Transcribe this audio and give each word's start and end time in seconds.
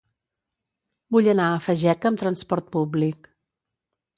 Vull 1.17 1.29
anar 1.35 1.45
a 1.49 1.59
Fageca 1.65 2.09
amb 2.11 2.23
transport 2.25 2.73
públic. 2.79 3.33